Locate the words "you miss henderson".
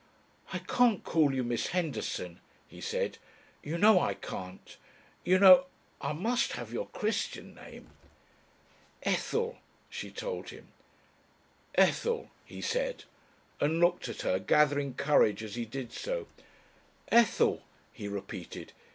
1.31-2.39